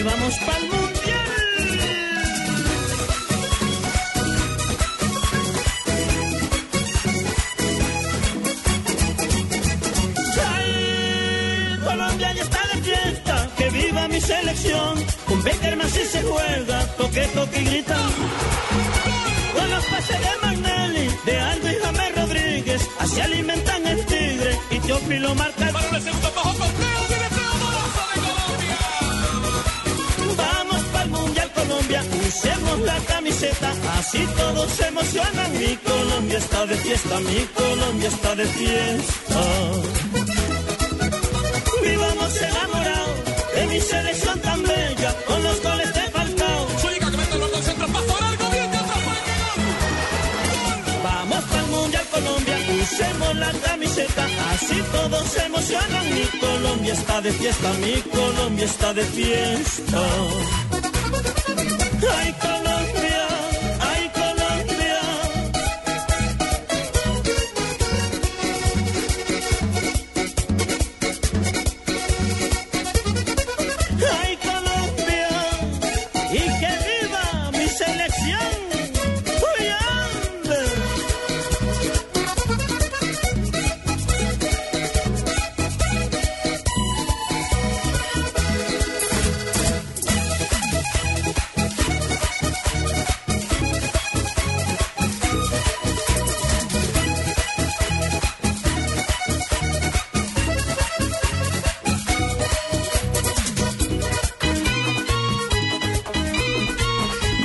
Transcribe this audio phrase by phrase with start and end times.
[0.00, 1.30] y vamos pa'l mundial.
[10.54, 14.94] Ay, Colombia ya está de fiesta, que viva mi selección.
[15.26, 17.98] Con Beckerman si se juega, toque, toque y grita.
[19.54, 24.78] Con los pases de Magnelli, de Aldo y James Rodríguez, así alimentan el tigre y
[24.78, 26.89] Teófilo marca el Para el segundo bajo conteo,
[32.30, 35.50] usemos la camiseta, así todos se emocionan.
[35.58, 39.40] Mi Colombia está de fiesta, mi Colombia está de fiesta.
[41.82, 43.16] Vivamos enamorados
[43.54, 46.60] de mi selección tan bella, con los goles de Falcao.
[46.80, 49.20] Zúñiga que mete los dos centros fuera, algo bien atrás para
[51.06, 56.04] Vamos pa'l Mundial Colombia, usemos la camiseta, así todos se emocionan.
[56.14, 60.02] Mi Colombia está de fiesta, mi Colombia está de fiesta.
[62.30, 62.69] Ay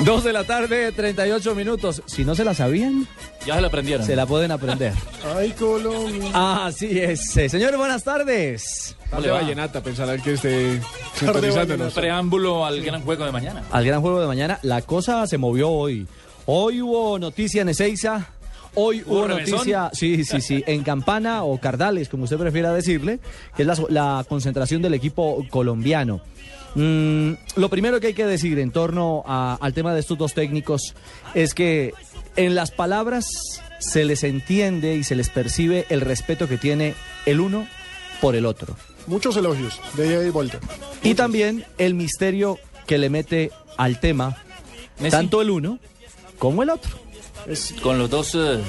[0.05, 2.03] Dos de la tarde, 38 minutos.
[2.05, 3.07] Si no se la sabían,
[3.45, 4.05] Ya se la aprendieron.
[4.05, 4.93] se la pueden aprender.
[5.35, 6.65] Ay, Colombia.
[6.65, 7.35] Así es.
[7.37, 8.95] Eh, Señores, buenas tardes.
[9.09, 10.79] Tarde vallenata, pensarán que esté
[11.15, 11.93] sintonizándonos.
[11.93, 13.63] Preámbulo al gran juego de mañana.
[13.71, 16.05] Al gran juego de mañana, la cosa se movió hoy.
[16.45, 18.27] Hoy hubo noticia en Ezeiza.
[18.75, 23.19] Hoy ¿Hubo noticia, sí, sí, sí, en Campana o Cardales, como usted prefiera decirle,
[23.55, 26.21] que es la, la concentración del equipo colombiano.
[26.75, 30.33] Mm, lo primero que hay que decir en torno a- al tema de estos dos
[30.33, 30.93] técnicos
[31.33, 31.93] es que
[32.35, 33.25] en las palabras
[33.79, 36.93] se les entiende y se les percibe el respeto que tiene
[37.25, 37.65] el uno
[38.19, 38.75] por el otro.
[39.07, 40.59] Muchos elogios de ida y vuelta.
[41.01, 44.35] Y también el misterio que le mete al tema
[44.99, 45.11] Messi.
[45.11, 45.79] tanto el uno
[46.39, 47.04] como el otro.
[47.47, 48.59] Es- Con los dos, eh,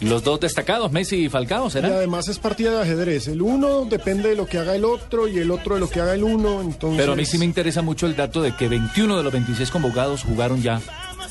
[0.00, 1.88] los dos destacados, Messi y Falcao, y ¿será?
[1.88, 3.28] además es partida de ajedrez.
[3.28, 6.00] El uno depende de lo que haga el otro y el otro de lo que
[6.00, 6.60] haga el uno.
[6.60, 9.32] Entonces, Pero a mí sí me interesa mucho el dato de que 21 de los
[9.32, 10.80] 26 convocados jugaron ya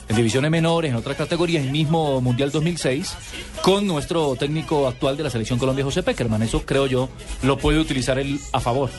[0.10, 3.14] en divisiones menores, en otras categorías, el mismo Mundial 2006,
[3.62, 6.44] con nuestro técnico actual de la Selección Colombia, José Peckerman.
[6.44, 7.10] Eso creo yo
[7.42, 8.90] lo puede utilizar él a favor.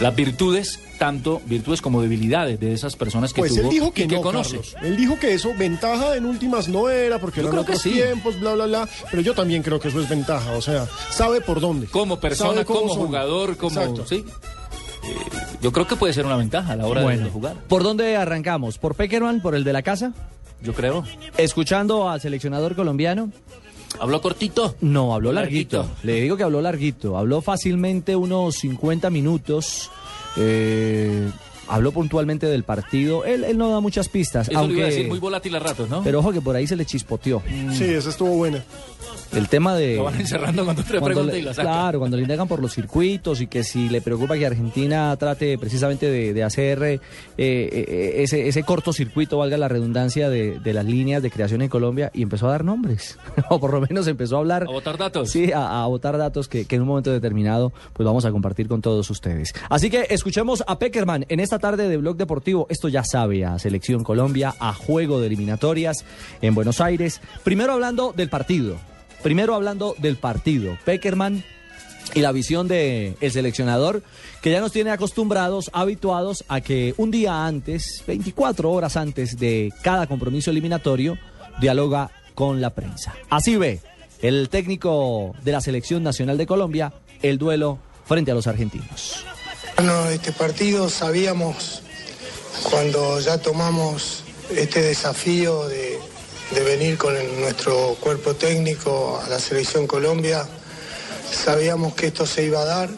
[0.00, 4.02] Las virtudes, tanto virtudes como debilidades de esas personas que Pues tuvo él dijo que
[4.04, 4.58] y que no, conoce.
[4.58, 4.76] Carlos.
[4.82, 7.82] Él dijo que eso ventaja en últimas no era porque Yo eran creo que otros
[7.82, 7.92] sí.
[7.92, 8.88] tiempos, bla, bla, bla.
[9.10, 10.52] Pero yo también creo que eso es ventaja.
[10.52, 11.86] O sea, sabe por dónde.
[11.86, 13.06] Como persona, como son.
[13.06, 13.80] jugador, como...
[13.80, 14.06] Exacto.
[14.06, 14.16] Sí.
[15.02, 15.14] Eh,
[15.62, 17.56] yo creo que puede ser una ventaja a la hora de- de jugar.
[17.66, 18.76] ¿por dónde arrancamos?
[18.76, 20.12] ¿Por Peckerman, por el de la casa?
[20.62, 21.02] Yo creo.
[21.38, 23.32] Escuchando al seleccionador colombiano.
[23.98, 24.76] ¿Habló cortito?
[24.82, 25.78] No, habló larguito.
[25.78, 25.98] Larguito.
[26.06, 27.16] Le digo que habló larguito.
[27.16, 29.90] Habló fácilmente unos 50 minutos.
[30.36, 31.30] Eh,
[31.70, 33.24] habló puntualmente del partido.
[33.24, 34.48] Él, él no da muchas pistas.
[34.48, 36.02] Eso aunque, lo iba a decir muy volátil a ratos, ¿no?
[36.02, 37.42] Pero ojo que por ahí se le chispoteó.
[37.72, 38.62] Sí, esa estuvo buena.
[39.32, 39.94] El tema de...
[39.96, 41.68] Lo van encerrando cuando te cuando pregunta le- y la saca.
[41.68, 45.56] claro, cuando le indagan por los circuitos y que si le preocupa que Argentina trate
[45.56, 47.00] precisamente de, de hacer eh,
[47.38, 52.10] eh, ese, ese cortocircuito, valga la redundancia, de, de las líneas de creación en Colombia
[52.12, 53.18] y empezó a dar nombres,
[53.50, 54.64] o por lo menos empezó a hablar...
[54.64, 55.30] A botar datos.
[55.30, 58.66] Sí, a, a botar datos que, que en un momento determinado pues vamos a compartir
[58.66, 59.52] con todos ustedes.
[59.68, 62.66] Así que escuchemos a Peckerman en esta tarde de Blog Deportivo.
[62.70, 66.04] Esto ya sabe a Selección Colombia, a juego de eliminatorias
[66.42, 67.20] en Buenos Aires.
[67.44, 68.78] Primero hablando del partido.
[69.22, 70.76] Primero hablando del partido.
[70.84, 71.44] Peckerman
[72.14, 74.02] y la visión del el seleccionador
[74.42, 79.72] que ya nos tiene acostumbrados, habituados a que un día antes, 24 horas antes de
[79.82, 81.18] cada compromiso eliminatorio,
[81.60, 83.14] dialoga con la prensa.
[83.28, 83.80] Así ve
[84.22, 86.92] el técnico de la selección nacional de Colombia
[87.22, 89.24] el duelo frente a los argentinos.
[89.82, 91.80] Bueno, este partido sabíamos
[92.64, 94.24] cuando ya tomamos
[94.54, 95.98] este desafío de,
[96.52, 100.46] venir con nuestro cuerpo técnico a la selección Colombia,
[101.32, 102.90] sabíamos que esto se iba a dar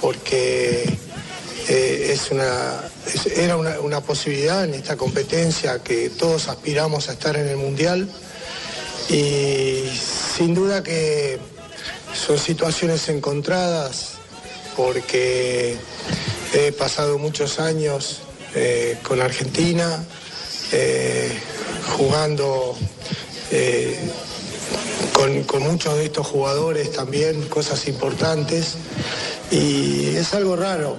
[0.00, 0.92] porque
[1.68, 2.82] eh, es una,
[3.36, 8.08] era una posibilidad en esta competencia que todos aspiramos a estar en el Mundial.
[9.08, 9.84] Y
[10.36, 11.38] sin duda que
[12.12, 14.14] son situaciones encontradas
[14.76, 15.78] porque
[16.54, 18.20] he pasado muchos años
[18.54, 20.02] eh, con Argentina,
[20.72, 21.30] eh,
[21.96, 22.76] jugando
[23.50, 23.98] eh,
[25.46, 28.74] con, muchos de estos jugadores también, cosas importantes.
[29.50, 30.96] Y es algo raro,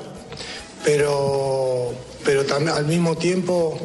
[0.84, 1.94] pero,
[2.26, 3.78] pero también al mismo tiempo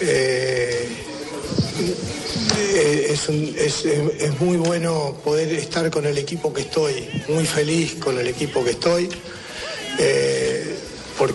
[0.00, 0.88] es,
[3.28, 8.26] es- es muy bueno poder estar con el equipo que estoy, muy feliz con el
[8.28, 9.08] equipo que estoy,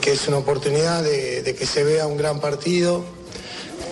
[0.02, 3.06] porque es una oportunidad de, que se vea un gran partido,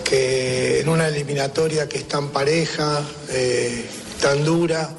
[0.02, 3.84] que en una eliminatoria que es tan pareja, eh,
[4.20, 4.90] tan dura,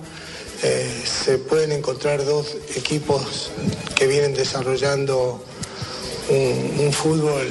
[0.64, 3.52] eh, se pueden encontrar dos equipos
[3.94, 5.44] que vienen desarrollando
[6.30, 7.46] un, fútbol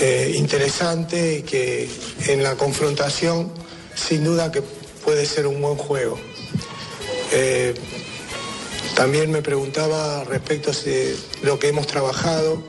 [0.00, 1.88] eh, interesante y que
[2.26, 3.52] en la confrontación
[3.94, 4.62] sin duda que
[5.04, 6.18] puede ser un buen juego.
[8.96, 12.62] También me preguntaba respecto de lo que hemos trabajado,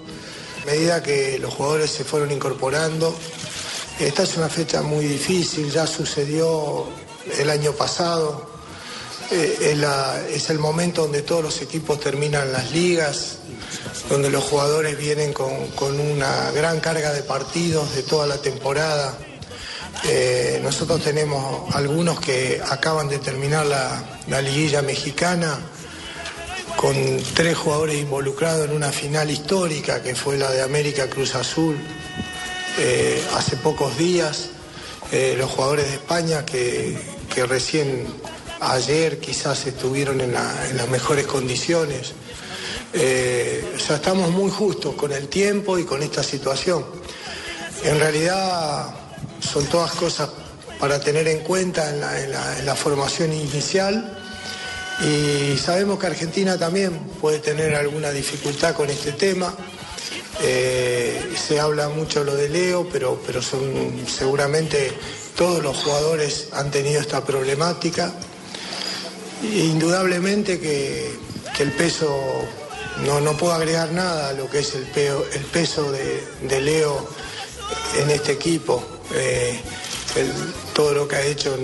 [0.62, 3.16] a medida que los jugadores se fueron incorporando.
[3.98, 6.86] Esta es una fecha muy difícil, ya sucedió
[7.40, 8.46] el año pasado,
[9.32, 9.78] eh,
[10.30, 13.38] es, el momento donde todos los equipos terminan las ligas,
[14.10, 19.18] donde los jugadores vienen con, una gran carga de partidos de toda la temporada.
[20.04, 25.58] Eh, nosotros tenemos algunos que acaban de terminar la liguilla mexicana
[26.78, 26.96] con
[27.34, 31.76] tres jugadores involucrados en una final histórica que fue la de América Cruz Azul
[32.78, 34.50] eh, hace pocos días.
[35.12, 36.98] Eh, los jugadores de España que,
[37.48, 38.08] recién
[38.60, 42.14] ayer quizás estuvieron en, la- en las mejores condiciones.
[42.94, 46.84] Eh, o sea, estamos muy justos con el tiempo y con esta situación.
[47.84, 48.88] En realidad
[49.40, 50.30] son todas cosas
[50.80, 54.17] para tener en cuenta en la formación inicial
[55.02, 59.54] y sabemos que Argentina también puede tener alguna dificultad con este tema.
[60.42, 64.92] Eh, se habla mucho lo de Leo, pero, pero son, seguramente
[65.36, 68.14] todos los jugadores han tenido esta problemática.
[69.44, 71.12] Indudablemente que,
[71.56, 72.10] que el peso,
[73.06, 76.62] no, no puedo agregar nada a lo que es el, peo- el peso de, de
[76.62, 77.08] Leo
[78.00, 78.84] en este equipo,
[79.14, 79.60] eh,
[80.74, 81.56] todo lo que ha hecho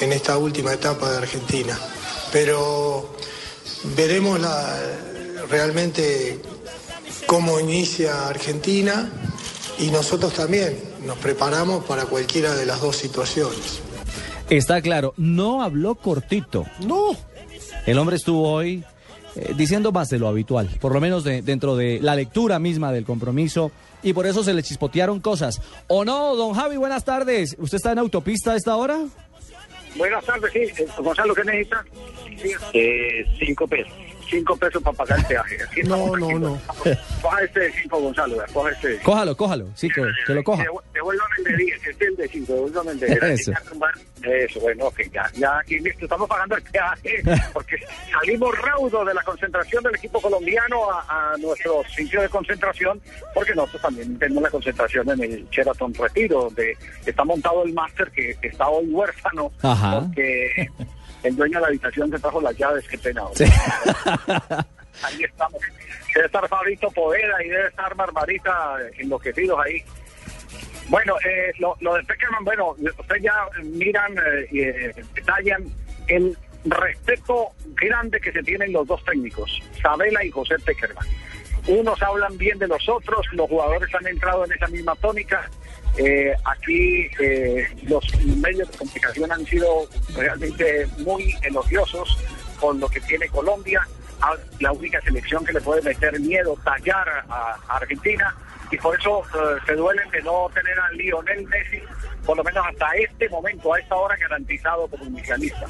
[0.00, 1.78] en esta última etapa de Argentina.
[2.32, 3.08] Pero
[3.96, 4.78] veremos la-
[5.50, 6.40] realmente
[7.26, 9.10] cómo inicia Argentina
[9.78, 13.80] y nosotros también nos preparamos para cualquiera de las dos situaciones.
[14.50, 16.64] Está claro, no habló cortito.
[16.86, 17.16] No,
[17.86, 18.84] El hombre estuvo hoy
[19.36, 22.92] eh, diciendo más de lo habitual, por lo menos de- dentro de la lectura misma
[22.92, 23.70] del compromiso,
[24.02, 25.60] y por eso se le chispotearon cosas.
[25.86, 26.76] ¿O no, don Javi?
[26.76, 27.56] Buenas tardes.
[27.58, 29.00] ¿Usted está en autopista a esta hora?
[29.96, 30.58] Buenas tardes, sí.
[30.82, 31.84] Eh, Gonzalo, ¿qué necesita?
[32.72, 33.92] Eh, cinco pesos.
[34.30, 35.56] Cinco pesos para pagar el peaje.
[35.62, 36.58] Aquí No, no, tranquilos.
[37.22, 38.36] Coja este de cinco, Gonzalo.
[38.36, 39.10] vea, Coja este de cinco.
[39.10, 39.66] Cójalo, cójalo.
[39.74, 40.64] Sí, que, que lo coja.
[41.08, 43.22] Devu- Devuélvame el de 10, este es el de 5, devuélvame el de 10.
[43.22, 43.52] Eso.
[44.22, 47.22] Eso, bueno, ok, ya, ya aquí listo, estamos pagando el peaje
[47.52, 47.76] porque
[48.10, 53.00] salimos raudos de la concentración del equipo colombiano a, a nuestro sitio de concentración,
[53.32, 56.76] porque nosotros también tenemos la concentración en el Sheraton Retiro, donde
[57.06, 60.00] está montado el máster que está hoy huérfano, Ajá.
[60.00, 60.68] porque
[61.22, 63.22] el dueño de la habitación se trajo las llaves, qué pena.
[63.34, 63.44] Sí.
[65.02, 65.60] Ahí estamos.
[66.14, 69.82] Debe estar Fabrito Poveda y debe estar Marmarita enloquecidos ahí.
[70.88, 75.64] Bueno, eh, lo, de Peckerman, bueno, ustedes ya miran eh, eh, detallan
[76.06, 81.06] el respeto grande que se tienen los dos técnicos, Sabela y José Peckerman.
[81.66, 85.50] Unos hablan bien de los otros, los jugadores han entrado en esa misma tónica.
[85.98, 92.18] Eh, aquí eh, los medios de comunicación han sido realmente muy elogiosos
[92.58, 93.86] con lo que tiene Colombia,
[94.60, 98.34] la única selección que le puede meter miedo, tallar a, Argentina,
[98.70, 101.80] y por eso eh, se duelen de no tener a Lionel Messi,
[102.24, 105.66] por lo menos hasta este momento, a esta hora, garantizado como inicialista.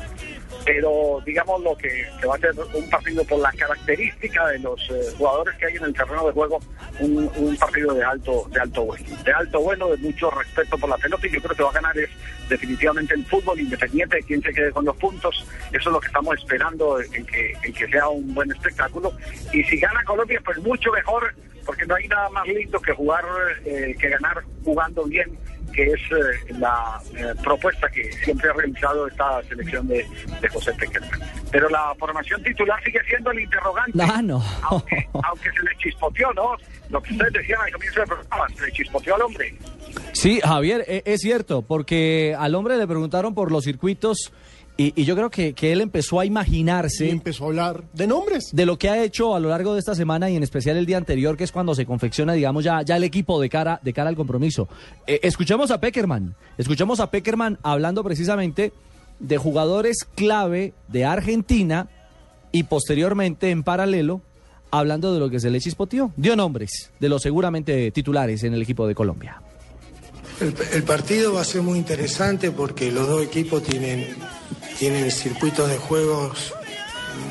[0.64, 5.14] Pero digamos lo que, va a ser un partido por la característica de los eh,
[5.16, 6.60] jugadores que hay en el terreno de juego,
[7.00, 10.90] un, un partido de alto, de alto vuelo, de alto vuelo, de mucho respeto por
[10.90, 12.10] la pelota, y yo creo que va a ganar es
[12.48, 15.46] definitivamente el fútbol, independiente de quién se quede con los puntos.
[15.72, 19.12] Eso es lo que estamos esperando, en que, en que sea un buen espectáculo.
[19.52, 23.24] Y si gana Colombia, pues mucho mejor, porque no hay nada más lindo que jugar,
[23.64, 25.38] eh, que ganar jugando bien,
[25.72, 30.06] que es eh, la eh, propuesta que siempre ha realizado esta selección de,
[30.40, 31.20] de José Peckerman.
[31.50, 33.92] Pero la formación titular sigue siendo el interrogante.
[33.94, 34.44] No, no.
[34.62, 36.56] Aunque, aunque se le chispoteó, ¿no?
[36.90, 39.54] Lo que ustedes decían al comienzo del programa, se le chispoteó al hombre.
[40.12, 44.32] Sí, Javier, e- es cierto, porque al hombre le preguntaron por los circuitos
[44.80, 48.06] Y, y yo creo que, que él empezó a imaginarse Y empezó a hablar de
[48.06, 48.50] nombres.
[48.52, 50.86] de lo que ha hecho a lo largo de esta semana y en especial el
[50.86, 53.92] día anterior, que es cuando se confecciona, digamos, ya, ya el equipo de cara, de
[53.92, 54.68] cara al compromiso.
[55.06, 58.72] Eh, escuchemos a Peckerman, escuchemos a Peckerman hablando precisamente
[59.18, 61.88] de jugadores clave de Argentina
[62.52, 64.22] y posteriormente, en paralelo,
[64.70, 66.12] hablando de lo que se le chispoteó.
[66.16, 69.42] Dio nombres de los seguramente titulares en el equipo de Colombia.
[70.40, 74.06] El, el partido va a ser muy interesante porque los dos equipos tienen,
[74.78, 76.54] tienen circuitos de juegos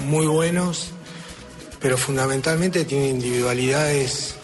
[0.06, 0.90] muy buenos,
[1.80, 4.36] pero fundamentalmente tienen individualidades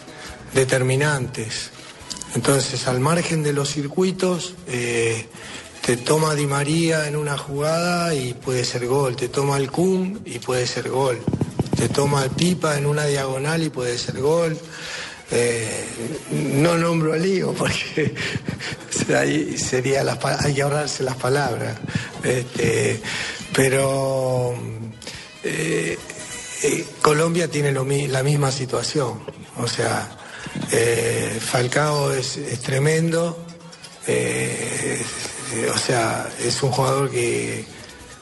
[0.54, 1.70] determinantes.
[2.34, 5.28] Entonces, al margen de los circuitos, eh,
[5.84, 10.22] te toma Di María en una jugada y puede ser gol, te toma el Kun
[10.24, 11.20] y puede ser gol,
[11.76, 14.56] te toma el Pipa en una diagonal y puede ser gol.
[15.30, 15.84] Eh,
[16.30, 18.14] no nombro al lío porque
[19.16, 20.02] ahí sería
[20.40, 21.76] hay que ahorrarse las palabras.
[22.22, 23.00] Este,
[23.52, 24.54] pero
[25.42, 25.98] eh,
[26.62, 29.20] eh, Colombia tiene la misma situación.
[29.58, 30.16] O sea,
[31.40, 33.44] Falcao es, es tremendo.
[35.74, 37.64] o sea, es un jugador que,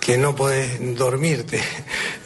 [0.00, 1.60] que no podés dormirte.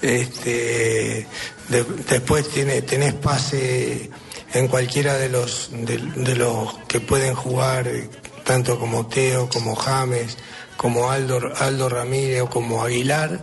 [0.03, 1.27] Este,
[1.71, 4.11] de- después tiene, tenés pase
[4.57, 8.09] en cualquiera de los, de, los que pueden jugar, eh,
[8.43, 10.39] tanto como Teo, como James,
[10.79, 13.41] como Aldo, Aldo Ramírez o como Aguilar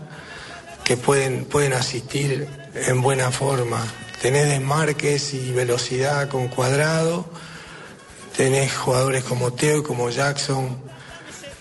[0.84, 3.86] que pueden, pueden asistir en buena forma.
[4.22, 7.26] Tenés desmarques y velocidad con cuadrado,
[8.36, 10.78] tenés jugadores como Teo y como Jackson,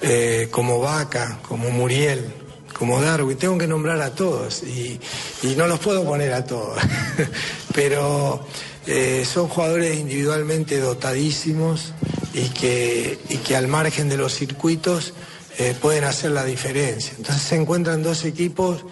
[0.00, 2.32] eh, como Vaca, como Muriel,
[2.72, 3.36] como Darwin.
[3.36, 4.98] Tengo que nombrar a todos y,
[5.42, 6.78] y no los puedo poner a todos,
[7.74, 8.46] pero
[8.86, 11.92] eh, son jugadores individualmente dotadísimos
[12.34, 15.14] y que, y que al margen de los circuitos
[15.58, 17.12] eh, pueden hacer la diferencia.
[17.16, 18.84] Entonces se encuentran dos equipos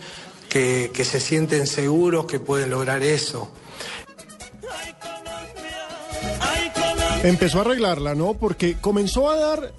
[0.48, 3.50] que, que se sienten seguros que pueden lograr eso.
[7.22, 8.34] Empezó a arreglarla, ¿no?
[8.34, 9.74] Porque comenzó a dar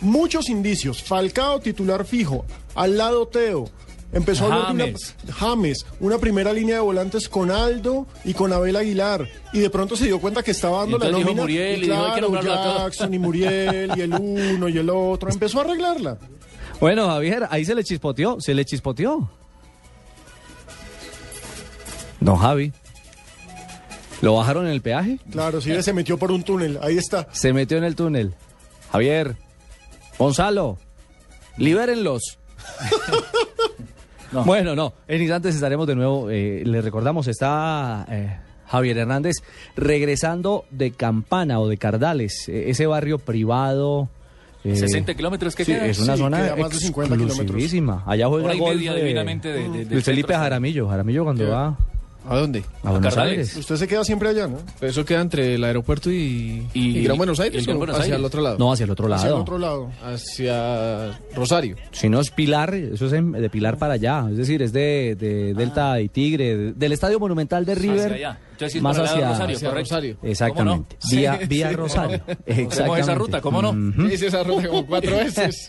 [0.00, 1.02] muchos indicios.
[1.02, 3.70] Falcao titular fijo, al lado Teo.
[4.12, 5.14] Empezó a hablar de James.
[5.24, 9.26] una, James, una primera línea de volantes con Aldo y con Abel Aguilar.
[9.54, 11.42] Y de pronto se dio cuenta que estaba dando Y la dijo nómina.
[11.42, 12.78] Muriel, y y dijo, hay que claro.
[12.78, 15.30] Jackson y Muriel y el uno y el otro.
[15.30, 16.18] Empezó a arreglarla.
[16.78, 19.30] Bueno, Javier, ahí se le chispoteó, se le chispoteó.
[22.20, 22.72] Don Javi.
[24.20, 25.18] ¿Lo bajaron en el peaje?
[25.30, 26.78] Claro, sí, se metió por un túnel.
[26.82, 27.26] Ahí está.
[27.32, 28.34] Se metió en el túnel.
[28.92, 29.36] Javier.
[30.18, 30.78] Gonzalo.
[31.56, 32.38] Libérenlos.
[34.32, 34.44] No.
[34.44, 34.92] Bueno, no.
[35.08, 36.30] En instantes estaremos de nuevo.
[36.30, 38.36] eh, le recordamos, está eh,
[38.66, 39.36] Javier Hernández
[39.76, 44.08] regresando de Campana o de Cardales, eh, ese barrio privado.
[44.64, 45.86] eh, 60 kilómetros que sí, queda.
[45.86, 47.40] es una Sí, zona más de 50 kilómetros.
[47.40, 48.04] exclusivísima.
[48.06, 49.02] Allá juega Hora y golf, media eh,
[49.70, 50.42] de- de- Luis Felipe centro.
[50.44, 50.88] Jaramillo.
[50.88, 51.50] Jaramillo cuando ¿Qué?
[51.50, 51.76] va
[52.28, 52.64] ¿A dónde?
[52.84, 53.16] a Buenos.
[53.16, 53.56] Aires.
[53.56, 54.58] Usted se queda siempre allá, ¿no?
[54.80, 58.04] Eso queda entre el aeropuerto y, Y- y Gran Buenos Aires Gran o Buenos hacia
[58.04, 58.18] Aires.
[58.20, 58.56] el otro lado.
[58.58, 59.42] No, hacia el otro Hacia el lado.
[59.42, 59.90] otro lado.
[60.04, 61.76] Hacia Rosario.
[61.92, 64.26] Si no es Pilar, eso es de Pilar para allá.
[64.30, 68.12] Es decir, es de, de Delta y Tigre, de- del Estadio Monumental de River.
[68.12, 68.38] Hacia allá.
[68.52, 69.70] Entonces, sí es más el lado hacia, Rosario, hacia.
[69.72, 70.16] Rosario.
[70.22, 70.96] Exactamente.
[71.00, 71.16] ¿Cómo no?
[71.18, 72.20] Vía, Sí, vía sí, Rosario.
[72.70, 74.06] Hacemos esa ruta, ¿cómo no?
[74.08, 75.66] Hice esa ruta como cuatro veces.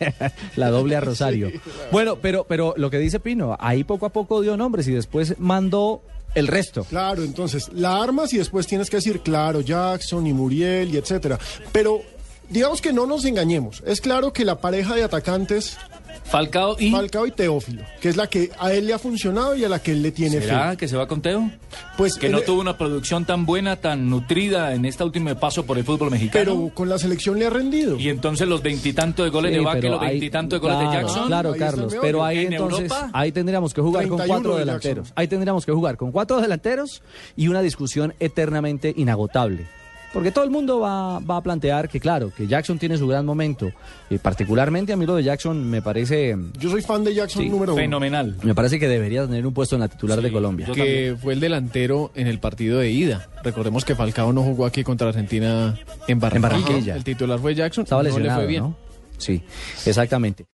[0.55, 1.51] La doble a Rosario.
[1.91, 5.35] Bueno, pero, pero lo que dice Pino, ahí poco a poco dio nombres y después
[5.39, 6.03] mandó
[6.35, 6.83] el resto.
[6.83, 11.39] Claro, entonces la armas y después tienes que decir, claro, Jackson y Muriel y etcétera.
[11.71, 12.01] Pero
[12.49, 13.83] digamos que no nos engañemos.
[13.85, 15.77] Es claro que la pareja de atacantes,
[16.25, 16.91] Falcao y...
[16.91, 19.79] Falcao y Teófilo, que es la que a él le ha funcionado y a la
[19.79, 20.77] que él le tiene ¿Será fe.
[20.77, 21.49] que se va con Teo?
[21.97, 25.77] Pues Que no tuvo una producción tan buena, tan nutrida en este último paso por
[25.77, 26.45] el fútbol mexicano.
[26.45, 27.99] pero con la selección le ha rendido.
[27.99, 31.27] Y entonces los veintitantos de goles Sí, de Vaca los veintitantos de goles de Jackson.
[31.27, 34.59] Claro, Carlos, pero ahí En entonces, Europa, ahí tendríamos que jugar con 31 cuatro de
[34.59, 35.13] delanteros.
[35.15, 37.01] Ahí tendríamos que jugar con cuatro delanteros
[37.35, 39.65] y una discusión eternamente inagotable.
[40.13, 43.25] Porque todo el mundo va, va a plantear que, claro, que Jackson tiene su gran
[43.25, 43.71] momento.
[44.11, 47.49] Y particularmente a mí lo de Jackson me parece, Yo soy fan de Jackson Sí,
[47.49, 47.81] número uno.
[47.81, 48.35] Fenomenal.
[48.43, 50.67] me parece que debería tener un puesto en la titular Sí, de Colombia.
[50.73, 53.27] que fue el delantero en el partido de ida.
[53.43, 55.77] Recordemos que Falcao no jugó aquí contra Argentina
[56.07, 56.49] en Barranquilla.
[56.59, 56.95] Barranquilla.
[56.95, 57.83] El titular fue Jackson.
[57.85, 58.63] Estaba no le lesionado, fue bien.
[58.63, 58.75] ¿no?
[59.17, 59.41] Sí,
[59.87, 60.45] exactamente.